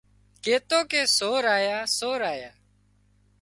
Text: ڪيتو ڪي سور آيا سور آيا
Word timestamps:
ڪيتو 0.43 0.79
ڪي 0.91 1.01
سور 1.17 1.43
آيا 1.57 1.77
سور 1.97 2.19
آيا 2.33 2.51